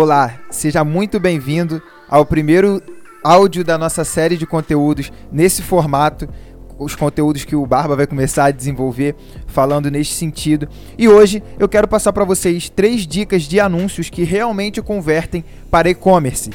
Olá, 0.00 0.38
seja 0.48 0.84
muito 0.84 1.18
bem-vindo 1.18 1.82
ao 2.08 2.24
primeiro 2.24 2.80
áudio 3.20 3.64
da 3.64 3.76
nossa 3.76 4.04
série 4.04 4.36
de 4.36 4.46
conteúdos 4.46 5.10
nesse 5.32 5.60
formato, 5.60 6.28
os 6.78 6.94
conteúdos 6.94 7.44
que 7.44 7.56
o 7.56 7.66
Barba 7.66 7.96
vai 7.96 8.06
começar 8.06 8.44
a 8.44 8.50
desenvolver 8.52 9.16
falando 9.48 9.90
neste 9.90 10.14
sentido. 10.14 10.68
E 10.96 11.08
hoje 11.08 11.42
eu 11.58 11.68
quero 11.68 11.88
passar 11.88 12.12
para 12.12 12.24
vocês 12.24 12.70
três 12.70 13.08
dicas 13.08 13.42
de 13.42 13.58
anúncios 13.58 14.08
que 14.08 14.22
realmente 14.22 14.80
convertem 14.80 15.44
para 15.68 15.90
e-commerce. 15.90 16.50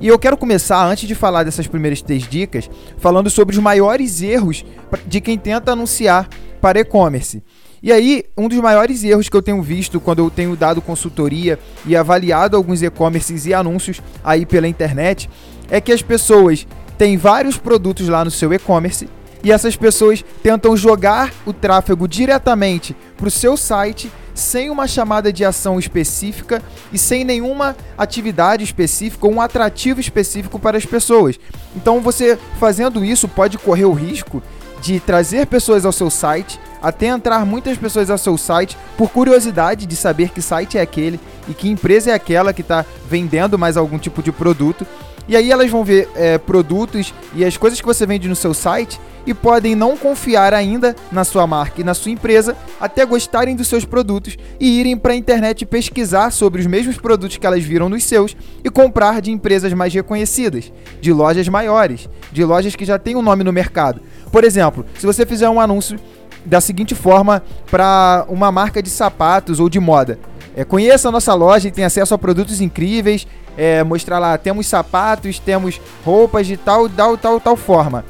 E 0.00 0.08
eu 0.08 0.18
quero 0.18 0.38
começar, 0.38 0.82
antes 0.82 1.06
de 1.06 1.14
falar 1.14 1.42
dessas 1.42 1.66
primeiras 1.66 2.00
três 2.00 2.26
dicas, 2.26 2.70
falando 2.96 3.28
sobre 3.28 3.54
os 3.54 3.62
maiores 3.62 4.22
erros 4.22 4.64
de 5.06 5.20
quem 5.20 5.36
tenta 5.36 5.72
anunciar 5.72 6.30
para 6.62 6.80
e-commerce. 6.80 7.42
E 7.82 7.92
aí, 7.92 8.24
um 8.36 8.48
dos 8.48 8.58
maiores 8.58 9.04
erros 9.04 9.28
que 9.28 9.36
eu 9.36 9.42
tenho 9.42 9.62
visto 9.62 10.00
quando 10.00 10.20
eu 10.20 10.30
tenho 10.30 10.56
dado 10.56 10.80
consultoria 10.80 11.58
e 11.84 11.94
avaliado 11.94 12.56
alguns 12.56 12.82
e-commerces 12.82 13.46
e 13.46 13.52
anúncios 13.52 14.00
aí 14.24 14.46
pela 14.46 14.66
internet 14.66 15.28
é 15.70 15.80
que 15.80 15.92
as 15.92 16.02
pessoas 16.02 16.66
têm 16.96 17.16
vários 17.16 17.58
produtos 17.58 18.08
lá 18.08 18.24
no 18.24 18.30
seu 18.30 18.52
e-commerce 18.52 19.08
e 19.44 19.52
essas 19.52 19.76
pessoas 19.76 20.24
tentam 20.42 20.76
jogar 20.76 21.32
o 21.44 21.52
tráfego 21.52 22.08
diretamente 22.08 22.96
para 23.16 23.28
o 23.28 23.30
seu 23.30 23.56
site 23.56 24.10
sem 24.34 24.70
uma 24.70 24.86
chamada 24.86 25.32
de 25.32 25.44
ação 25.44 25.78
específica 25.78 26.62
e 26.92 26.98
sem 26.98 27.24
nenhuma 27.24 27.76
atividade 27.96 28.64
específica 28.64 29.26
ou 29.26 29.32
um 29.32 29.40
atrativo 29.40 30.00
específico 30.00 30.58
para 30.58 30.76
as 30.76 30.84
pessoas. 30.84 31.38
Então, 31.74 32.00
você 32.00 32.38
fazendo 32.60 33.04
isso 33.04 33.28
pode 33.28 33.56
correr 33.56 33.86
o 33.86 33.92
risco 33.92 34.42
de 34.86 35.00
trazer 35.00 35.46
pessoas 35.46 35.84
ao 35.84 35.90
seu 35.90 36.08
site, 36.08 36.60
até 36.80 37.06
entrar 37.06 37.44
muitas 37.44 37.76
pessoas 37.76 38.08
ao 38.08 38.16
seu 38.16 38.38
site 38.38 38.78
por 38.96 39.10
curiosidade 39.10 39.84
de 39.84 39.96
saber 39.96 40.30
que 40.30 40.40
site 40.40 40.78
é 40.78 40.80
aquele 40.80 41.18
e 41.48 41.54
que 41.54 41.68
empresa 41.68 42.12
é 42.12 42.14
aquela 42.14 42.52
que 42.52 42.60
está 42.60 42.84
vendendo 43.10 43.58
mais 43.58 43.76
algum 43.76 43.98
tipo 43.98 44.22
de 44.22 44.30
produto. 44.30 44.86
E 45.26 45.36
aí 45.36 45.50
elas 45.50 45.68
vão 45.68 45.84
ver 45.84 46.08
é, 46.14 46.38
produtos 46.38 47.12
e 47.34 47.44
as 47.44 47.56
coisas 47.56 47.80
que 47.80 47.86
você 47.86 48.06
vende 48.06 48.28
no 48.28 48.36
seu 48.36 48.54
site 48.54 49.00
e 49.26 49.34
podem 49.34 49.74
não 49.74 49.96
confiar 49.96 50.54
ainda 50.54 50.94
na 51.10 51.24
sua 51.24 51.46
marca 51.46 51.80
e 51.80 51.84
na 51.84 51.94
sua 51.94 52.12
empresa, 52.12 52.56
até 52.80 53.04
gostarem 53.04 53.56
dos 53.56 53.68
seus 53.68 53.84
produtos 53.84 54.36
e 54.60 54.80
irem 54.80 54.96
para 54.96 55.12
a 55.12 55.16
internet 55.16 55.66
pesquisar 55.66 56.30
sobre 56.30 56.60
os 56.60 56.66
mesmos 56.66 56.96
produtos 56.96 57.36
que 57.36 57.46
elas 57.46 57.64
viram 57.64 57.88
nos 57.88 58.04
seus 58.04 58.36
e 58.62 58.70
comprar 58.70 59.20
de 59.20 59.30
empresas 59.30 59.72
mais 59.72 59.92
reconhecidas, 59.92 60.72
de 61.00 61.12
lojas 61.12 61.48
maiores, 61.48 62.08
de 62.30 62.44
lojas 62.44 62.76
que 62.76 62.84
já 62.84 62.98
têm 62.98 63.16
um 63.16 63.22
nome 63.22 63.42
no 63.42 63.52
mercado. 63.52 64.00
Por 64.30 64.44
exemplo, 64.44 64.86
se 64.98 65.06
você 65.06 65.26
fizer 65.26 65.48
um 65.48 65.60
anúncio 65.60 65.98
da 66.46 66.60
seguinte 66.60 66.94
forma 66.94 67.42
para 67.70 68.24
uma 68.28 68.52
marca 68.52 68.80
de 68.80 68.88
sapatos 68.88 69.58
ou 69.58 69.68
de 69.68 69.80
moda. 69.80 70.18
É, 70.56 70.64
conheça 70.64 71.08
a 71.08 71.12
nossa 71.12 71.34
loja 71.34 71.68
e 71.68 71.70
tenha 71.72 71.88
acesso 71.88 72.14
a 72.14 72.18
produtos 72.18 72.60
incríveis. 72.60 73.26
É, 73.58 73.82
mostrar 73.82 74.18
lá, 74.18 74.38
temos 74.38 74.66
sapatos, 74.66 75.38
temos 75.38 75.80
roupas 76.04 76.46
de 76.46 76.56
tal, 76.56 76.88
tal, 76.88 77.16
tal, 77.16 77.40
tal 77.40 77.56
forma. 77.56 78.04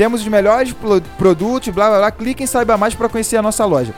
Temos 0.00 0.22
os 0.22 0.28
melhores 0.28 0.74
produtos, 1.18 1.68
blá 1.68 1.90
blá 1.90 1.98
blá. 1.98 2.10
Clique 2.10 2.42
em 2.42 2.46
saiba 2.46 2.78
mais 2.78 2.94
para 2.94 3.06
conhecer 3.06 3.36
a 3.36 3.42
nossa 3.42 3.66
loja. 3.66 3.94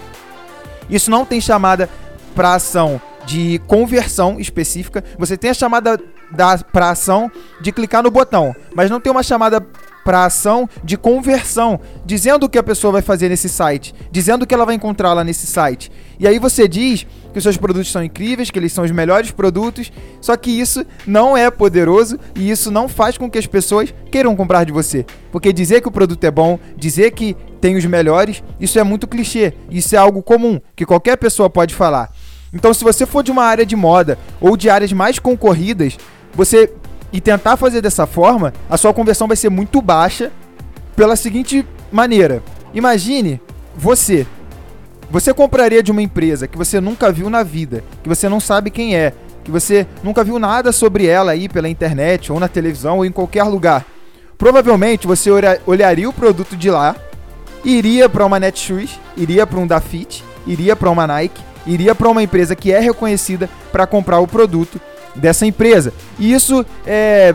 Isso 0.90 1.08
não 1.08 1.24
tem 1.24 1.40
chamada 1.40 1.88
para 2.34 2.54
ação 2.54 3.00
de 3.24 3.60
conversão 3.68 4.40
específica. 4.40 5.04
Você 5.16 5.36
tem 5.36 5.52
a 5.52 5.54
chamada 5.54 6.00
da 6.28 6.58
para 6.58 6.90
ação 6.90 7.30
de 7.60 7.70
clicar 7.70 8.02
no 8.02 8.10
botão, 8.10 8.52
mas 8.74 8.90
não 8.90 9.00
tem 9.00 9.12
uma 9.12 9.22
chamada 9.22 9.64
para 10.04 10.24
ação 10.24 10.68
de 10.82 10.96
conversão, 10.96 11.78
dizendo 12.04 12.46
o 12.46 12.48
que 12.48 12.58
a 12.58 12.64
pessoa 12.64 12.94
vai 12.94 13.02
fazer 13.02 13.28
nesse 13.28 13.48
site, 13.48 13.94
dizendo 14.10 14.42
o 14.42 14.46
que 14.46 14.52
ela 14.52 14.66
vai 14.66 14.74
encontrar 14.74 15.12
lá 15.12 15.22
nesse 15.22 15.46
site. 15.46 15.88
E 16.18 16.26
aí 16.26 16.40
você 16.40 16.66
diz 16.66 17.06
que 17.32 17.38
os 17.38 17.42
seus 17.42 17.56
produtos 17.56 17.90
são 17.90 18.04
incríveis, 18.04 18.50
que 18.50 18.58
eles 18.58 18.72
são 18.72 18.84
os 18.84 18.90
melhores 18.90 19.30
produtos, 19.30 19.90
só 20.20 20.36
que 20.36 20.50
isso 20.50 20.84
não 21.06 21.36
é 21.36 21.50
poderoso 21.50 22.18
e 22.36 22.50
isso 22.50 22.70
não 22.70 22.88
faz 22.88 23.16
com 23.16 23.30
que 23.30 23.38
as 23.38 23.46
pessoas 23.46 23.92
queiram 24.10 24.36
comprar 24.36 24.64
de 24.64 24.72
você. 24.72 25.06
Porque 25.30 25.52
dizer 25.52 25.80
que 25.80 25.88
o 25.88 25.92
produto 25.92 26.22
é 26.24 26.30
bom, 26.30 26.58
dizer 26.76 27.12
que 27.12 27.36
tem 27.60 27.76
os 27.76 27.84
melhores, 27.84 28.42
isso 28.60 28.78
é 28.78 28.82
muito 28.82 29.06
clichê, 29.06 29.54
isso 29.70 29.94
é 29.94 29.98
algo 29.98 30.22
comum, 30.22 30.60
que 30.76 30.84
qualquer 30.84 31.16
pessoa 31.16 31.48
pode 31.48 31.74
falar. 31.74 32.10
Então, 32.52 32.74
se 32.74 32.84
você 32.84 33.06
for 33.06 33.22
de 33.22 33.30
uma 33.30 33.44
área 33.44 33.64
de 33.64 33.74
moda 33.74 34.18
ou 34.40 34.56
de 34.56 34.68
áreas 34.68 34.92
mais 34.92 35.18
concorridas, 35.18 35.96
você 36.34 36.70
e 37.12 37.20
tentar 37.20 37.56
fazer 37.56 37.80
dessa 37.80 38.06
forma, 38.06 38.52
a 38.68 38.76
sua 38.76 38.94
conversão 38.94 39.28
vai 39.28 39.36
ser 39.36 39.50
muito 39.50 39.80
baixa 39.82 40.32
pela 40.96 41.14
seguinte 41.14 41.66
maneira. 41.90 42.42
Imagine 42.74 43.40
você. 43.76 44.26
Você 45.12 45.34
compraria 45.34 45.82
de 45.82 45.92
uma 45.92 46.00
empresa 46.00 46.48
que 46.48 46.56
você 46.56 46.80
nunca 46.80 47.12
viu 47.12 47.28
na 47.28 47.42
vida, 47.42 47.84
que 48.02 48.08
você 48.08 48.30
não 48.30 48.40
sabe 48.40 48.70
quem 48.70 48.96
é, 48.96 49.12
que 49.44 49.50
você 49.50 49.86
nunca 50.02 50.24
viu 50.24 50.38
nada 50.38 50.72
sobre 50.72 51.06
ela 51.06 51.32
aí 51.32 51.50
pela 51.50 51.68
internet 51.68 52.32
ou 52.32 52.40
na 52.40 52.48
televisão 52.48 52.96
ou 52.96 53.04
em 53.04 53.12
qualquer 53.12 53.42
lugar. 53.42 53.84
Provavelmente 54.38 55.06
você 55.06 55.28
olharia 55.66 56.08
o 56.08 56.14
produto 56.14 56.56
de 56.56 56.70
lá, 56.70 56.96
iria 57.62 58.08
para 58.08 58.24
uma 58.24 58.40
Netshoes, 58.40 58.98
iria 59.14 59.46
para 59.46 59.58
um 59.58 59.66
Dafit, 59.66 60.24
iria 60.46 60.74
para 60.74 60.88
uma 60.88 61.06
Nike, 61.06 61.42
iria 61.66 61.94
para 61.94 62.08
uma 62.08 62.22
empresa 62.22 62.56
que 62.56 62.72
é 62.72 62.80
reconhecida 62.80 63.50
para 63.70 63.86
comprar 63.86 64.18
o 64.18 64.26
produto 64.26 64.80
dessa 65.14 65.44
empresa. 65.44 65.92
E 66.18 66.32
isso 66.32 66.64
é, 66.86 67.34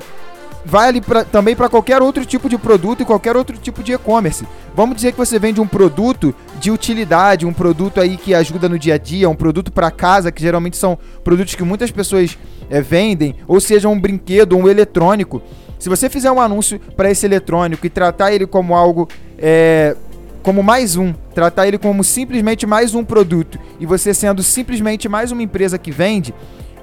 vale 0.66 1.00
pra, 1.00 1.24
também 1.24 1.56
para 1.56 1.70
qualquer 1.70 2.02
outro 2.02 2.26
tipo 2.26 2.50
de 2.50 2.58
produto 2.58 3.02
e 3.02 3.06
qualquer 3.06 3.38
outro 3.38 3.56
tipo 3.56 3.84
de 3.84 3.94
e-commerce. 3.94 4.48
Vamos 4.76 4.96
dizer 4.96 5.12
que 5.12 5.18
você 5.18 5.38
vende 5.40 5.62
um 5.62 5.68
produto 5.68 6.36
de 6.60 6.72
utilidade, 6.72 7.46
um 7.46 7.54
produto 7.54 8.00
aí 8.00 8.18
que 8.18 8.34
ajuda 8.34 8.68
no 8.68 8.78
dia 8.78 8.96
a 8.96 8.98
dia, 8.98 9.30
um 9.30 9.36
produto 9.36 9.72
para 9.72 9.92
casa, 9.92 10.32
que 10.32 10.42
geralmente 10.42 10.78
são 10.78 10.98
produtos 11.24 11.56
que 11.56 11.64
muitas 11.64 11.92
pessoas 11.92 12.38
é, 12.70 12.82
vendem, 12.82 13.36
ou 13.48 13.60
seja, 13.60 13.88
um 13.88 14.00
brinquedo, 14.00 14.58
um 14.58 14.68
eletrônico. 14.68 15.42
Se 15.80 15.90
você 15.90 16.10
fizer 16.10 16.32
um 16.32 16.42
anúncio 16.42 16.80
para 16.96 17.12
esse 17.12 17.26
eletrônico 17.26 17.86
e 17.86 17.90
tratar 17.90 18.34
ele 18.34 18.48
como 18.48 18.76
algo 18.76 19.08
é, 19.38 19.96
como 20.42 20.64
mais 20.64 20.96
um, 20.96 21.14
tratar 21.36 21.68
ele 21.68 21.78
como 21.78 22.04
simplesmente 22.04 22.66
mais 22.66 22.96
um 22.96 23.04
produto 23.04 23.60
e 23.80 23.86
você 23.86 24.14
sendo 24.14 24.42
simplesmente 24.42 25.10
mais 25.10 25.30
uma 25.30 25.44
empresa 25.44 25.78
que 25.78 25.92
vende, 25.92 26.34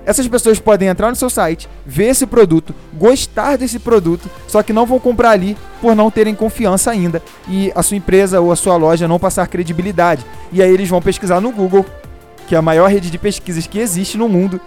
essas 0.05 0.29
pessoas 0.29 0.59
podem 0.59 0.89
entrar 0.89 1.09
no 1.11 1.17
seu 1.17 1.31
site, 1.31 1.69
ver 1.85 2.07
esse 2.07 2.27
produto, 2.27 2.75
gostar 2.93 3.57
desse 3.57 3.79
produto, 3.79 4.29
só 4.47 4.63
que 4.63 4.73
não 4.73 4.87
vão 4.87 4.99
comprar 4.99 5.31
ali 5.31 5.57
por 5.81 5.95
não 5.95 6.11
terem 6.11 6.35
confiança 6.35 6.91
ainda 6.91 7.23
e 7.49 7.73
a 7.75 7.83
sua 7.83 7.97
empresa 7.97 8.41
ou 8.41 8.53
a 8.53 8.57
sua 8.57 8.77
loja 8.77 9.09
não 9.09 9.19
passar 9.19 9.49
credibilidade. 9.49 10.25
E 10.53 10.63
aí 10.63 10.73
eles 10.73 10.89
vão 10.89 11.01
pesquisar 11.01 11.41
no 11.41 11.51
Google, 11.51 11.87
que 12.47 12.55
é 12.55 12.59
a 12.59 12.63
maior 12.63 12.91
rede 12.91 13.11
de 13.11 13.19
pesquisas 13.19 13.67
que 13.67 13.79
existe 13.79 14.19
no 14.19 14.29
mundo, 14.29 14.61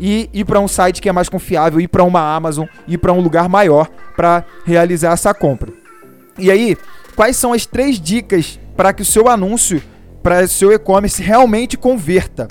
e 0.00 0.28
ir 0.32 0.44
para 0.44 0.58
um 0.58 0.66
site 0.66 1.00
que 1.00 1.08
é 1.08 1.12
mais 1.12 1.28
confiável, 1.28 1.80
ir 1.80 1.86
para 1.86 2.02
uma 2.02 2.34
Amazon, 2.34 2.66
ir 2.88 2.98
para 2.98 3.12
um 3.12 3.20
lugar 3.20 3.48
maior 3.48 3.88
para 4.16 4.44
realizar 4.64 5.12
essa 5.12 5.32
compra. 5.32 5.72
E 6.38 6.50
aí, 6.50 6.76
quais 7.14 7.36
são 7.36 7.52
as 7.52 7.66
três 7.66 8.00
dicas 8.00 8.58
para 8.76 8.92
que 8.92 9.02
o 9.02 9.04
seu 9.04 9.28
anúncio, 9.28 9.80
para 10.22 10.46
seu 10.48 10.72
e-commerce 10.72 11.22
realmente 11.22 11.76
converta? 11.76 12.48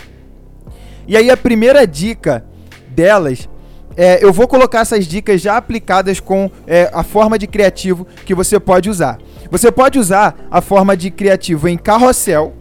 E 1.07 1.17
aí 1.17 1.29
a 1.29 1.38
primeira 1.38 1.85
dica 1.85 2.45
delas 2.89 3.50
é, 3.95 4.23
eu 4.23 4.31
vou 4.31 4.47
colocar 4.47 4.79
essas 4.79 5.06
dicas 5.06 5.41
já 5.41 5.57
aplicadas 5.57 6.19
com 6.19 6.50
é, 6.66 6.89
a 6.94 7.03
forma 7.03 7.38
de 7.38 7.47
criativo 7.47 8.07
que 8.25 8.34
você 8.34 8.59
pode 8.59 8.89
usar. 8.89 9.19
Você 9.50 9.72
pode 9.72 10.00
usar 10.00 10.35
a 10.50 10.62
forma 10.62 10.95
de 10.95 11.12
criativo 11.12 11.67
em 11.67 11.78
carrossel. 11.78 12.53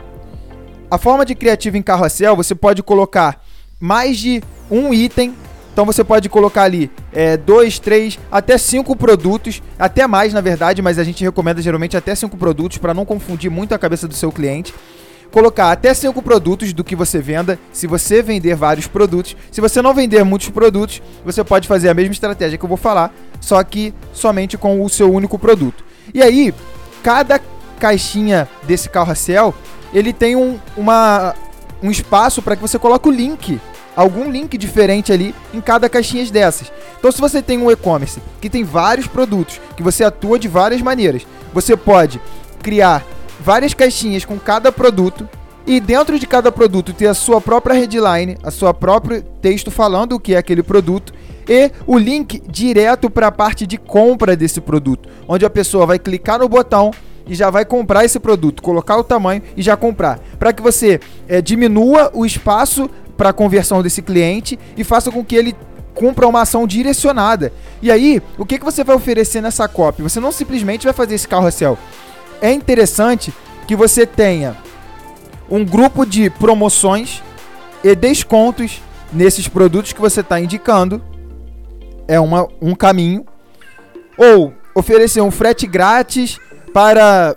A 0.91 0.99
forma 0.99 1.25
de 1.25 1.37
criativo 1.37 1.77
em 1.77 1.83
carrossel, 1.83 2.34
você 2.34 2.55
pode 2.55 2.83
colocar 2.83 3.41
mais 3.78 4.19
de 4.19 4.43
um 4.69 4.93
item. 4.93 5.34
Então 5.72 5.87
você 5.87 6.03
pode 6.03 6.28
colocar 6.28 6.65
ali 6.65 6.91
é, 7.12 7.37
dois, 7.37 7.78
três, 7.78 8.19
até 8.31 8.59
cinco 8.59 8.97
produtos, 8.97 9.62
até 9.78 10.07
mais 10.09 10.34
na 10.34 10.41
verdade, 10.41 10.83
mas 10.83 10.99
a 10.99 11.05
gente 11.05 11.22
recomenda 11.22 11.62
geralmente 11.62 11.97
até 11.97 12.12
cinco 12.12 12.37
produtos 12.37 12.77
para 12.78 12.93
não 12.93 13.05
confundir 13.05 13.51
muito 13.51 13.72
a 13.72 13.78
cabeça 13.78 14.09
do 14.09 14.15
seu 14.15 14.33
cliente 14.33 14.75
colocar 15.31 15.71
até 15.71 15.93
cinco 15.95 16.21
produtos 16.23 16.73
do 16.73 16.85
que 16.85 16.97
você 16.97 17.21
venda, 17.21 17.59
se 17.73 17.87
você 17.87 18.23
vender 18.23 18.55
vários 18.55 18.87
produtos. 18.87 19.37
Se 19.51 19.61
você 19.61 19.81
não 19.81 19.95
vender 19.95 20.25
muitos 20.25 20.49
produtos, 20.49 21.01
você 21.25 21.43
pode 21.45 21.69
fazer 21.69 21.89
a 21.89 21.95
mesma 21.95 22.13
estratégia 22.13 22.59
que 22.59 22.65
eu 22.65 22.69
vou 22.69 22.77
falar, 22.77 23.15
só 23.41 23.63
que 23.63 23.95
somente 24.13 24.59
com 24.59 24.84
o 24.84 24.89
seu 24.89 25.13
único 25.13 25.39
produto. 25.39 25.84
E 26.13 26.22
aí, 26.22 26.54
cada 27.03 27.41
caixinha 27.78 28.49
desse 28.65 28.89
carrossel, 28.89 29.54
ele 29.93 30.13
tem 30.13 30.37
um, 30.37 30.59
uma, 30.77 31.34
um 31.83 31.91
espaço 31.91 32.43
para 32.43 32.57
que 32.57 32.63
você 32.63 32.78
coloque 32.78 33.09
o 33.09 33.13
link 33.13 33.60
algum 33.97 34.31
link 34.31 34.57
diferente 34.57 35.13
ali 35.13 35.34
em 35.53 35.60
cada 35.60 35.89
caixinha 35.89 36.25
dessas. 36.31 36.72
Então, 36.99 37.10
se 37.10 37.21
você 37.21 37.43
tem 37.43 37.59
um 37.59 37.71
e-commerce 37.71 38.21
que 38.41 38.49
tem 38.49 38.65
vários 38.65 39.07
produtos, 39.07 39.60
que 39.77 39.83
você 39.83 40.04
atua 40.04 40.39
de 40.39 40.49
várias 40.49 40.81
maneiras, 40.81 41.27
você 41.53 41.77
pode 41.77 42.21
criar 42.63 43.04
várias 43.41 43.75
caixinhas 43.75 44.25
com 44.25 44.39
cada 44.39 44.71
produto 44.71 45.28
e 45.66 45.81
dentro 45.81 46.19
de 46.19 46.27
cada 46.27 46.51
produto 46.51 46.92
ter 46.92 47.07
a 47.07 47.15
sua 47.15 47.41
própria 47.41 47.75
headline, 47.75 48.37
a 48.42 48.51
sua 48.51 48.72
próprio 48.72 49.22
texto 49.22 49.71
falando 49.71 50.15
o 50.15 50.21
que 50.21 50.34
é 50.34 50.39
aquele 50.39 50.63
produto 50.63 51.13
e 51.48 51.71
o 51.87 51.98
link 51.98 52.42
direto 52.48 53.10
para 53.10 53.28
a 53.28 53.33
parte 53.33 53.66
de 53.66 53.77
compra 53.77 54.37
desse 54.37 54.60
produto, 54.60 55.09
onde 55.27 55.45
a 55.45 55.51
pessoa 55.51 55.87
vai 55.87 55.98
clicar 55.98 56.39
no 56.39 56.48
botão 56.48 56.92
e 57.27 57.34
já 57.34 57.51
vai 57.51 57.65
comprar 57.65 58.04
esse 58.04 58.19
produto, 58.19 58.63
colocar 58.63 58.97
o 58.97 59.04
tamanho 59.04 59.42
e 59.57 59.63
já 59.63 59.77
comprar, 59.77 60.19
para 60.39 60.53
que 60.53 60.63
você 60.63 61.01
é, 61.28 61.41
diminua 61.41 62.10
o 62.15 62.25
espaço 62.25 62.91
para 63.16 63.31
a 63.31 63.33
conversão 63.33 63.83
desse 63.83 64.01
cliente 64.01 64.59
e 64.77 64.83
faça 64.83 65.10
com 65.10 65.25
que 65.25 65.37
ele 65.37 65.54
cumpra 65.95 66.27
uma 66.27 66.42
ação 66.42 66.66
direcionada. 66.66 67.53
E 67.83 67.91
aí, 67.91 68.22
o 68.39 68.47
que, 68.47 68.59
que 68.59 68.65
você 68.65 68.83
vai 68.83 68.97
oferecer 68.97 69.42
nessa 69.42 69.69
copy? 69.69 70.03
Você 70.03 70.19
não 70.19 70.33
simplesmente 70.33 70.84
vai 70.84 70.95
fazer 70.95 71.15
esse 71.15 71.28
carrossel. 71.28 71.77
É 72.41 72.53
interessante 72.53 73.33
que 73.66 73.77
você 73.77 74.07
tenha 74.07 74.57
um 75.51 75.65
grupo 75.65 76.07
de 76.07 76.31
promoções 76.31 77.22
e 77.83 77.95
descontos 77.95 78.81
nesses 79.13 79.48
produtos 79.48 79.92
que 79.92 80.01
você 80.01 80.21
está 80.21 80.41
indicando. 80.41 81.03
É 82.07 82.19
uma, 82.19 82.48
um 82.60 82.75
caminho. 82.75 83.25
Ou 84.16 84.54
oferecer 84.75 85.21
um 85.21 85.31
frete 85.31 85.66
grátis 85.66 86.39
para 86.72 87.34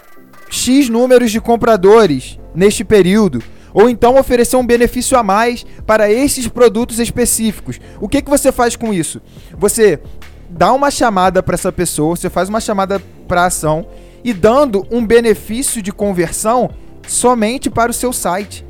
X 0.50 0.90
números 0.90 1.32
de 1.32 1.42
compradores 1.42 2.40
neste 2.54 2.84
período. 2.84 3.44
Ou 3.74 3.90
então 3.90 4.18
oferecer 4.18 4.56
um 4.56 4.66
benefício 4.66 5.18
a 5.18 5.24
mais 5.24 5.66
para 5.86 6.12
esses 6.12 6.48
produtos 6.48 7.00
específicos. 7.00 7.80
O 8.00 8.08
que, 8.08 8.22
que 8.22 8.30
você 8.30 8.52
faz 8.52 8.76
com 8.76 8.94
isso? 8.94 9.20
Você 9.58 10.00
dá 10.48 10.72
uma 10.72 10.92
chamada 10.92 11.42
para 11.42 11.56
essa 11.56 11.72
pessoa, 11.72 12.16
você 12.16 12.30
faz 12.30 12.48
uma 12.50 12.62
chamada 12.62 13.02
para 13.28 13.46
ação 13.46 13.88
e 14.24 14.34
dando 14.34 14.86
um 14.92 15.06
benefício 15.06 15.82
de 15.82 15.92
conversão 15.92 16.70
somente 17.08 17.70
para 17.70 17.92
o 17.92 17.94
seu 17.94 18.14
site. 18.14 18.66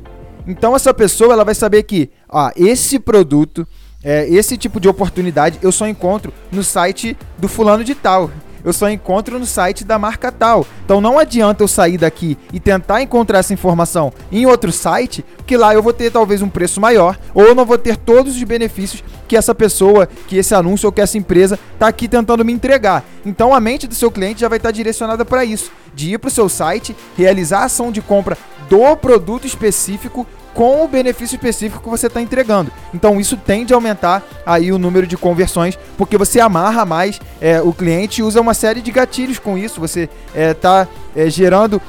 Então 0.46 0.74
essa 0.74 0.92
pessoa 0.92 1.32
ela 1.32 1.44
vai 1.44 1.54
saber 1.54 1.82
que 1.84 2.10
ah, 2.28 2.52
esse 2.56 2.98
produto, 2.98 3.66
é, 4.02 4.28
esse 4.28 4.56
tipo 4.56 4.78
de 4.78 4.88
oportunidade 4.88 5.58
eu 5.62 5.72
só 5.72 5.86
encontro 5.86 6.32
no 6.52 6.62
site 6.62 7.16
do 7.38 7.48
fulano 7.48 7.84
de 7.84 7.94
tal 7.94 8.30
eu 8.64 8.72
só 8.72 8.88
encontro 8.88 9.38
no 9.38 9.46
site 9.46 9.84
da 9.84 9.98
marca 9.98 10.32
tal. 10.32 10.66
Então 10.84 11.00
não 11.00 11.18
adianta 11.18 11.62
eu 11.62 11.68
sair 11.68 11.98
daqui 11.98 12.38
e 12.52 12.58
tentar 12.58 13.02
encontrar 13.02 13.40
essa 13.40 13.52
informação 13.52 14.12
em 14.32 14.46
outro 14.46 14.72
site, 14.72 15.24
que 15.46 15.56
lá 15.56 15.74
eu 15.74 15.82
vou 15.82 15.92
ter 15.92 16.10
talvez 16.10 16.42
um 16.42 16.48
preço 16.48 16.80
maior, 16.80 17.18
ou 17.34 17.44
eu 17.44 17.54
não 17.54 17.64
vou 17.64 17.76
ter 17.76 17.96
todos 17.96 18.36
os 18.36 18.42
benefícios 18.42 19.04
que 19.28 19.36
essa 19.36 19.54
pessoa, 19.54 20.08
que 20.26 20.36
esse 20.36 20.54
anúncio 20.54 20.86
ou 20.86 20.92
que 20.92 21.00
essa 21.00 21.18
empresa 21.18 21.58
está 21.74 21.88
aqui 21.88 22.08
tentando 22.08 22.44
me 22.44 22.52
entregar. 22.52 23.04
Então 23.24 23.54
a 23.54 23.60
mente 23.60 23.86
do 23.86 23.94
seu 23.94 24.10
cliente 24.10 24.40
já 24.40 24.48
vai 24.48 24.58
estar 24.58 24.68
tá 24.68 24.72
direcionada 24.72 25.24
para 25.24 25.44
isso, 25.44 25.70
de 25.94 26.14
ir 26.14 26.18
para 26.18 26.28
o 26.28 26.30
seu 26.30 26.48
site, 26.48 26.96
realizar 27.16 27.60
a 27.60 27.64
ação 27.64 27.92
de 27.92 28.00
compra 28.00 28.38
do 28.68 28.96
produto 28.96 29.46
específico 29.46 30.26
com 30.54 30.84
o 30.84 30.88
benefício 30.88 31.34
específico 31.34 31.82
que 31.82 31.88
você 31.88 32.06
está 32.06 32.22
entregando. 32.22 32.70
Então 32.94 33.20
isso 33.20 33.36
tende 33.36 33.74
a 33.74 33.76
aumentar 33.76 34.22
aí 34.46 34.72
o 34.72 34.78
número 34.78 35.06
de 35.06 35.16
conversões, 35.16 35.78
porque 35.98 36.16
você 36.16 36.40
amarra 36.40 36.84
mais 36.84 37.20
é, 37.40 37.60
o 37.60 37.72
cliente 37.72 38.22
usa 38.22 38.40
uma 38.40 38.54
série 38.54 38.80
de 38.80 38.90
gatilhos 38.90 39.38
com 39.38 39.58
isso. 39.58 39.80
Você 39.80 40.08
está 40.34 40.86
é, 41.14 41.26
é, 41.26 41.30
gerando 41.30 41.82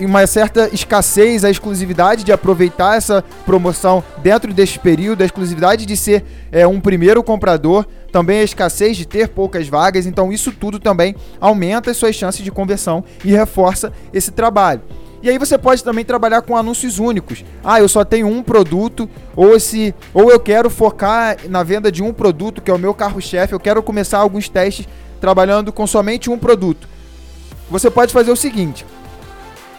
uma 0.00 0.26
certa 0.26 0.68
escassez, 0.72 1.44
a 1.44 1.50
exclusividade 1.50 2.24
de 2.24 2.32
aproveitar 2.32 2.96
essa 2.96 3.22
promoção 3.46 4.02
dentro 4.18 4.52
deste 4.52 4.78
período, 4.78 5.22
a 5.22 5.24
exclusividade 5.24 5.86
de 5.86 5.96
ser 5.96 6.24
é, 6.50 6.66
um 6.66 6.80
primeiro 6.80 7.22
comprador, 7.22 7.86
também 8.10 8.40
a 8.40 8.44
escassez 8.44 8.96
de 8.96 9.06
ter 9.06 9.28
poucas 9.28 9.68
vagas. 9.68 10.06
Então 10.06 10.32
isso 10.32 10.52
tudo 10.52 10.78
também 10.78 11.14
aumenta 11.40 11.90
as 11.90 11.96
suas 11.96 12.14
chances 12.14 12.42
de 12.42 12.50
conversão 12.50 13.04
e 13.24 13.30
reforça 13.30 13.92
esse 14.12 14.30
trabalho. 14.30 14.82
E 15.22 15.30
aí 15.30 15.38
você 15.38 15.56
pode 15.56 15.84
também 15.84 16.04
trabalhar 16.04 16.42
com 16.42 16.56
anúncios 16.56 16.98
únicos. 16.98 17.44
Ah, 17.62 17.78
eu 17.78 17.88
só 17.88 18.04
tenho 18.04 18.26
um 18.26 18.42
produto, 18.42 19.08
ou 19.36 19.54
esse, 19.54 19.94
ou 20.12 20.30
eu 20.30 20.40
quero 20.40 20.68
focar 20.68 21.36
na 21.48 21.62
venda 21.62 21.92
de 21.92 22.02
um 22.02 22.12
produto, 22.12 22.60
que 22.60 22.70
é 22.70 22.74
o 22.74 22.78
meu 22.78 22.92
carro-chefe, 22.92 23.52
eu 23.52 23.60
quero 23.60 23.82
começar 23.82 24.18
alguns 24.18 24.48
testes 24.48 24.88
trabalhando 25.20 25.72
com 25.72 25.86
somente 25.86 26.28
um 26.28 26.36
produto. 26.36 26.88
Você 27.70 27.88
pode 27.88 28.12
fazer 28.12 28.32
o 28.32 28.36
seguinte: 28.36 28.84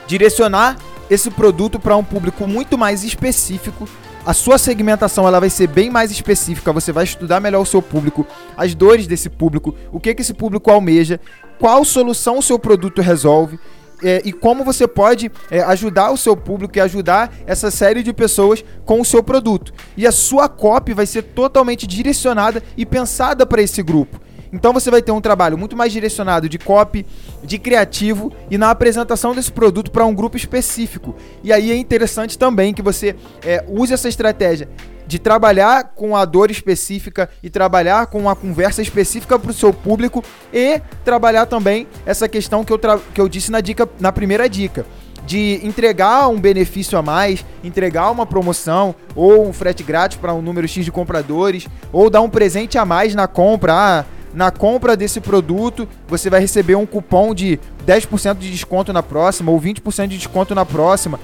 direcionar 0.08 0.78
esse 1.10 1.30
produto 1.30 1.78
para 1.78 1.98
um 1.98 2.04
público 2.06 2.48
muito 2.48 2.78
mais 2.78 3.04
específico. 3.04 3.88
A 4.26 4.34
sua 4.34 4.58
segmentação 4.58 5.28
ela 5.28 5.42
vai 5.42 5.50
ser 5.50 5.68
bem 5.68 5.90
mais 5.90 6.10
específica, 6.10 6.72
você 6.72 6.94
vai 6.94 7.04
estudar 7.04 7.42
melhor 7.42 7.60
o 7.60 7.66
seu 7.66 7.82
público, 7.82 8.26
as 8.56 8.74
dores 8.74 9.06
desse 9.06 9.30
público, 9.30 9.76
o 9.92 10.00
que, 10.00 10.16
que 10.16 10.22
esse 10.22 10.34
público 10.34 10.72
almeja, 10.72 11.20
qual 11.60 11.84
solução 11.84 12.38
o 12.38 12.42
seu 12.42 12.58
produto 12.58 13.02
resolve 13.02 13.60
é, 14.04 14.22
e 14.26 14.34
como 14.34 14.64
você 14.64 14.88
pode 14.88 15.32
é, 15.50 15.62
ajudar 15.62 16.12
o 16.12 16.18
seu 16.18 16.36
público 16.36 16.78
e 16.78 16.82
ajudar 16.82 17.34
essa 17.48 17.72
série 17.72 18.04
de 18.04 18.14
pessoas 18.14 18.64
com 18.86 19.00
o 19.00 19.06
seu 19.06 19.24
produto. 19.24 19.74
E 19.96 20.06
a 20.06 20.12
sua 20.12 20.50
copy 20.50 20.94
vai 20.94 21.06
ser 21.06 21.24
totalmente 21.24 21.88
direcionada 21.88 22.62
e 22.78 22.86
pensada 22.86 23.46
para 23.46 23.62
esse 23.62 23.82
grupo. 23.82 24.22
Então 24.52 24.72
você 24.72 24.92
vai 24.92 25.02
ter 25.02 25.12
um 25.12 25.20
trabalho 25.20 25.58
muito 25.58 25.76
mais 25.76 25.92
direcionado 25.92 26.48
de 26.48 26.60
copy, 26.60 27.04
de 27.44 27.58
criativo 27.58 28.32
e 28.52 28.58
na 28.58 28.70
apresentação 28.70 29.34
desse 29.34 29.52
produto 29.52 29.90
para 29.90 30.06
um 30.06 30.14
grupo 30.14 30.38
específico. 30.38 31.16
E 31.44 31.52
aí 31.52 31.72
é 31.72 31.76
interessante 31.76 32.38
também 32.38 32.72
que 32.72 32.82
você 32.84 33.16
é, 33.44 33.66
use 33.68 33.92
essa 33.92 34.08
estratégia 34.08 34.70
de 35.08 35.20
trabalhar 35.20 35.92
com 35.96 36.16
a 36.16 36.26
dor 36.26 36.50
específica 36.52 37.30
e 37.42 37.50
trabalhar 37.50 38.08
com 38.08 38.20
uma 38.20 38.36
conversa 38.36 38.82
específica 38.82 39.38
para 39.38 39.52
o 39.52 39.54
seu 39.54 39.74
público 39.74 40.24
e 40.52 40.82
trabalhar 41.04 41.46
também 41.46 41.88
essa 42.06 42.28
questão 42.28 42.64
que 42.64 42.72
eu, 42.72 42.80
que 43.14 43.22
eu 43.22 43.30
disse 43.30 43.52
na 43.52 43.62
dica 43.62 43.88
na 44.00 44.12
primeira 44.12 44.50
dica 44.50 44.86
de 45.26 45.60
entregar 45.64 46.28
um 46.28 46.40
benefício 46.40 46.98
a 46.98 47.02
mais, 47.02 47.46
entregar 47.64 48.12
uma 48.12 48.26
promoção 48.26 48.94
ou 49.16 49.48
um 49.48 49.54
frete 49.54 49.84
grátis 49.84 50.18
para 50.18 50.34
um 50.34 50.42
número 50.42 50.68
X 50.68 50.84
de 50.84 50.92
compradores, 50.92 51.68
ou 51.92 52.10
dar 52.10 52.22
um 52.22 52.30
presente 52.30 52.78
a 52.78 52.86
mais 52.86 53.16
na 53.16 53.28
compra. 53.28 53.74
Ah, 53.74 54.06
na 54.34 54.50
compra 54.50 54.98
desse 54.98 55.22
produto, 55.22 55.88
você 56.08 56.30
vai 56.30 56.42
receber 56.42 56.76
um 56.76 56.88
cupom 56.88 57.36
de 57.36 57.60
10% 57.86 58.40
de 58.40 58.52
desconto 58.52 58.92
na 58.92 59.04
próxima 59.04 59.52
ou 59.52 59.62
20% 59.62 60.08
de 60.08 60.18
desconto 60.18 60.56
na 60.56 60.66
próxima 60.66 61.20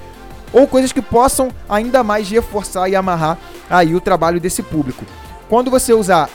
ou 0.51 0.68
coisas 0.68 0.92
que 0.92 1.01
possam 1.01 1.50
ainda 1.68 2.04
mais 2.04 2.30
reforçar 2.30 2.90
e 2.90 2.96
amarrar 2.96 3.38
aí 3.69 3.96
o 3.96 4.01
trabalho 4.01 4.40
desse 4.40 4.63
público. 4.63 5.06
Quando 5.48 5.72
você 5.72 5.94
usar 5.94 6.30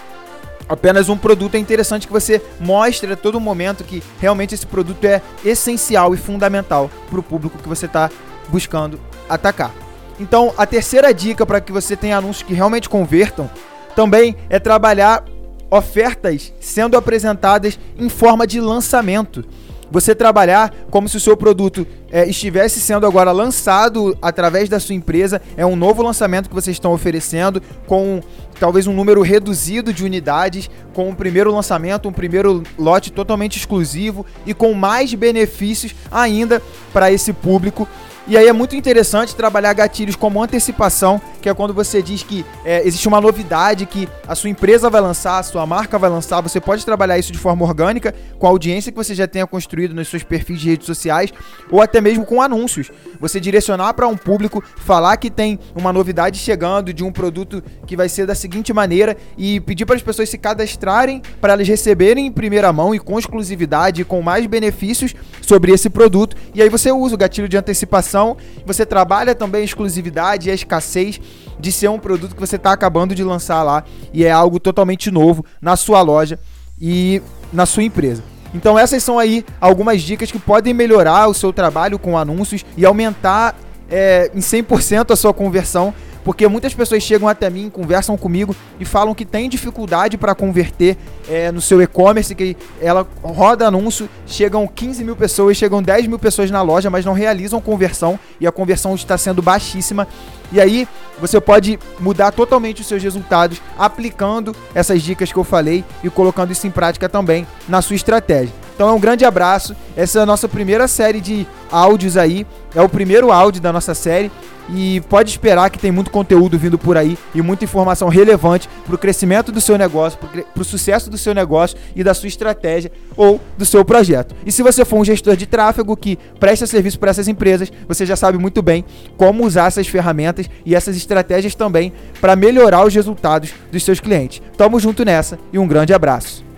apenas 0.68 1.08
um 1.08 1.16
produto, 1.16 1.54
é 1.54 1.58
interessante 1.58 2.06
que 2.06 2.12
você 2.12 2.42
mostre 2.58 3.12
a 3.12 3.16
todo 3.16 3.40
momento 3.40 3.84
que 3.84 4.02
realmente 4.20 4.54
esse 4.54 4.66
produto 4.66 5.04
é 5.04 5.20
essencial 5.44 6.14
e 6.14 6.16
fundamental 6.16 6.90
para 7.08 7.20
o 7.20 7.22
público 7.22 7.58
que 7.58 7.68
você 7.68 7.86
está 7.86 8.10
buscando 8.48 8.98
atacar. 9.28 9.72
Então, 10.18 10.54
a 10.56 10.64
terceira 10.64 11.12
dica 11.12 11.44
para 11.44 11.60
que 11.60 11.72
você 11.72 11.96
tenha 11.96 12.18
anúncios 12.18 12.46
que 12.46 12.54
realmente 12.54 12.88
convertam 12.88 13.50
também 13.96 14.36
é 14.48 14.58
trabalhar 14.58 15.24
ofertas 15.70 16.52
sendo 16.60 16.96
apresentadas 16.96 17.78
em 17.98 18.08
forma 18.08 18.46
de 18.46 18.60
lançamento 18.60 19.44
você 19.94 20.12
trabalhar 20.12 20.74
como 20.90 21.08
se 21.08 21.16
o 21.16 21.20
seu 21.20 21.36
produto 21.36 21.86
é, 22.10 22.28
estivesse 22.28 22.80
sendo 22.80 23.06
agora 23.06 23.30
lançado 23.30 24.18
através 24.20 24.68
da 24.68 24.80
sua 24.80 24.92
empresa, 24.92 25.40
é 25.56 25.64
um 25.64 25.76
novo 25.76 26.02
lançamento 26.02 26.48
que 26.48 26.54
vocês 26.54 26.74
estão 26.74 26.92
oferecendo 26.92 27.62
com 27.86 28.20
talvez 28.58 28.88
um 28.88 28.92
número 28.92 29.22
reduzido 29.22 29.92
de 29.92 30.04
unidades, 30.04 30.68
com 30.92 31.08
um 31.08 31.14
primeiro 31.14 31.54
lançamento, 31.54 32.08
um 32.08 32.12
primeiro 32.12 32.64
lote 32.76 33.12
totalmente 33.12 33.56
exclusivo 33.56 34.26
e 34.44 34.52
com 34.52 34.74
mais 34.74 35.14
benefícios 35.14 35.94
ainda 36.10 36.60
para 36.92 37.12
esse 37.12 37.32
público. 37.32 37.86
E 38.26 38.36
aí 38.36 38.48
é 38.48 38.52
muito 38.52 38.74
interessante 38.74 39.36
trabalhar 39.36 39.74
gatilhos 39.74 40.16
como 40.16 40.42
antecipação, 40.42 41.20
que 41.44 41.48
é 41.50 41.52
quando 41.52 41.74
você 41.74 42.00
diz 42.00 42.22
que 42.22 42.42
é, 42.64 42.86
existe 42.86 43.06
uma 43.06 43.20
novidade 43.20 43.84
que 43.84 44.08
a 44.26 44.34
sua 44.34 44.48
empresa 44.48 44.88
vai 44.88 45.02
lançar, 45.02 45.40
a 45.40 45.42
sua 45.42 45.66
marca 45.66 45.98
vai 45.98 46.08
lançar. 46.08 46.40
Você 46.40 46.58
pode 46.58 46.86
trabalhar 46.86 47.18
isso 47.18 47.30
de 47.30 47.38
forma 47.38 47.62
orgânica, 47.66 48.14
com 48.38 48.46
a 48.46 48.48
audiência 48.48 48.90
que 48.90 48.96
você 48.96 49.14
já 49.14 49.28
tenha 49.28 49.46
construído 49.46 49.94
nos 49.94 50.08
seus 50.08 50.22
perfis 50.22 50.58
de 50.58 50.70
redes 50.70 50.86
sociais, 50.86 51.34
ou 51.70 51.82
até 51.82 52.00
mesmo 52.00 52.24
com 52.24 52.40
anúncios. 52.40 52.90
Você 53.20 53.38
direcionar 53.38 53.92
para 53.92 54.08
um 54.08 54.16
público, 54.16 54.64
falar 54.74 55.18
que 55.18 55.30
tem 55.30 55.58
uma 55.76 55.92
novidade 55.92 56.38
chegando 56.38 56.94
de 56.94 57.04
um 57.04 57.12
produto 57.12 57.62
que 57.86 57.94
vai 57.94 58.08
ser 58.08 58.26
da 58.26 58.34
seguinte 58.34 58.72
maneira 58.72 59.14
e 59.36 59.60
pedir 59.60 59.84
para 59.84 59.96
as 59.96 60.02
pessoas 60.02 60.30
se 60.30 60.38
cadastrarem 60.38 61.20
para 61.42 61.52
elas 61.52 61.68
receberem 61.68 62.26
em 62.26 62.32
primeira 62.32 62.72
mão 62.72 62.94
e 62.94 62.98
com 62.98 63.18
exclusividade 63.18 64.00
e 64.00 64.04
com 64.04 64.22
mais 64.22 64.46
benefícios 64.46 65.14
sobre 65.42 65.72
esse 65.72 65.90
produto. 65.90 66.36
E 66.54 66.62
aí 66.62 66.70
você 66.70 66.90
usa 66.90 67.14
o 67.14 67.18
gatilho 67.18 67.50
de 67.50 67.58
antecipação 67.58 68.38
você 68.64 68.86
trabalha 68.86 69.34
também 69.34 69.60
a 69.60 69.64
exclusividade 69.64 70.48
e 70.48 70.50
a 70.50 70.54
escassez 70.54 71.20
de 71.58 71.72
ser 71.72 71.88
um 71.88 71.98
produto 71.98 72.34
que 72.34 72.40
você 72.40 72.56
está 72.56 72.72
acabando 72.72 73.14
de 73.14 73.24
lançar 73.24 73.62
lá 73.62 73.84
e 74.12 74.24
é 74.24 74.30
algo 74.30 74.58
totalmente 74.58 75.10
novo 75.10 75.44
na 75.60 75.76
sua 75.76 76.02
loja 76.02 76.38
e 76.80 77.22
na 77.52 77.66
sua 77.66 77.82
empresa. 77.82 78.22
Então 78.54 78.78
essas 78.78 79.02
são 79.02 79.18
aí 79.18 79.44
algumas 79.60 80.02
dicas 80.02 80.30
que 80.30 80.38
podem 80.38 80.72
melhorar 80.72 81.26
o 81.28 81.34
seu 81.34 81.52
trabalho 81.52 81.98
com 81.98 82.16
anúncios 82.16 82.64
e 82.76 82.86
aumentar 82.86 83.56
é, 83.90 84.30
em 84.34 84.40
100% 84.40 85.10
a 85.10 85.16
sua 85.16 85.34
conversão 85.34 85.92
porque 86.24 86.48
muitas 86.48 86.72
pessoas 86.74 87.02
chegam 87.02 87.28
até 87.28 87.50
mim, 87.50 87.68
conversam 87.68 88.16
comigo 88.16 88.56
e 88.80 88.84
falam 88.84 89.14
que 89.14 89.24
tem 89.24 89.48
dificuldade 89.48 90.16
para 90.16 90.34
converter 90.34 90.96
é, 91.28 91.52
no 91.52 91.60
seu 91.60 91.80
e-commerce, 91.82 92.34
que 92.34 92.56
ela 92.80 93.06
roda 93.22 93.66
anúncio, 93.66 94.08
chegam 94.26 94.66
15 94.66 95.04
mil 95.04 95.14
pessoas, 95.14 95.56
chegam 95.56 95.82
10 95.82 96.06
mil 96.06 96.18
pessoas 96.18 96.50
na 96.50 96.62
loja, 96.62 96.88
mas 96.88 97.04
não 97.04 97.12
realizam 97.12 97.60
conversão 97.60 98.18
e 98.40 98.46
a 98.46 98.52
conversão 98.52 98.94
está 98.94 99.18
sendo 99.18 99.42
baixíssima. 99.42 100.08
E 100.50 100.60
aí 100.60 100.88
você 101.20 101.40
pode 101.40 101.78
mudar 102.00 102.32
totalmente 102.32 102.80
os 102.80 102.86
seus 102.86 103.02
resultados 103.02 103.60
aplicando 103.78 104.54
essas 104.74 105.02
dicas 105.02 105.32
que 105.32 105.38
eu 105.38 105.44
falei 105.44 105.84
e 106.02 106.08
colocando 106.08 106.52
isso 106.52 106.66
em 106.66 106.70
prática 106.70 107.08
também 107.08 107.46
na 107.68 107.82
sua 107.82 107.96
estratégia. 107.96 108.63
Então 108.74 108.88
é 108.88 108.92
um 108.92 109.00
grande 109.00 109.24
abraço. 109.24 109.74
Essa 109.96 110.18
é 110.18 110.22
a 110.22 110.26
nossa 110.26 110.48
primeira 110.48 110.88
série 110.88 111.20
de 111.20 111.46
áudios 111.70 112.16
aí. 112.16 112.46
É 112.74 112.82
o 112.82 112.88
primeiro 112.88 113.30
áudio 113.30 113.62
da 113.62 113.72
nossa 113.72 113.94
série. 113.94 114.30
E 114.68 115.02
pode 115.10 115.30
esperar 115.30 115.68
que 115.68 115.78
tem 115.78 115.92
muito 115.92 116.10
conteúdo 116.10 116.58
vindo 116.58 116.78
por 116.78 116.96
aí 116.96 117.18
e 117.34 117.42
muita 117.42 117.64
informação 117.64 118.08
relevante 118.08 118.68
para 118.86 118.94
o 118.94 118.98
crescimento 118.98 119.52
do 119.52 119.60
seu 119.60 119.76
negócio, 119.76 120.18
para 120.18 120.62
o 120.62 120.64
sucesso 120.64 121.10
do 121.10 121.18
seu 121.18 121.34
negócio 121.34 121.76
e 121.94 122.02
da 122.02 122.14
sua 122.14 122.28
estratégia 122.28 122.90
ou 123.14 123.38
do 123.58 123.66
seu 123.66 123.84
projeto. 123.84 124.34
E 124.46 124.50
se 124.50 124.62
você 124.62 124.82
for 124.82 124.98
um 124.98 125.04
gestor 125.04 125.36
de 125.36 125.46
tráfego 125.46 125.94
que 125.94 126.18
presta 126.40 126.66
serviço 126.66 126.98
para 126.98 127.10
essas 127.10 127.28
empresas, 127.28 127.70
você 127.86 128.06
já 128.06 128.16
sabe 128.16 128.38
muito 128.38 128.62
bem 128.62 128.86
como 129.18 129.44
usar 129.44 129.66
essas 129.66 129.86
ferramentas 129.86 130.48
e 130.64 130.74
essas 130.74 130.96
estratégias 130.96 131.54
também 131.54 131.92
para 132.18 132.34
melhorar 132.34 132.86
os 132.86 132.94
resultados 132.94 133.52
dos 133.70 133.84
seus 133.84 134.00
clientes. 134.00 134.40
Tamo 134.56 134.80
junto 134.80 135.04
nessa 135.04 135.38
e 135.52 135.58
um 135.58 135.68
grande 135.68 135.92
abraço. 135.92 136.53